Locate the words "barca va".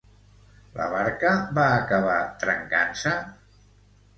0.93-1.65